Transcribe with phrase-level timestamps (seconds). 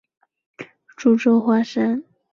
[0.57, 2.03] 后徙苏州花山。